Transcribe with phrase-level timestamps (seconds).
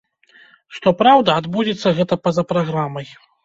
[0.77, 3.05] Што праўда, адбудзецца гэта па за праграмай.